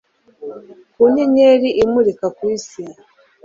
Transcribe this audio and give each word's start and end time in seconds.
nka 0.95 1.07
nyenyeri 1.13 1.69
imurika 1.83 2.25
ku 2.35 2.41
isi 2.55 2.83